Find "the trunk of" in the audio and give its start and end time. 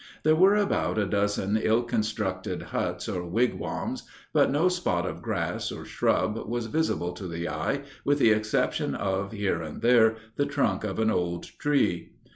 10.37-10.97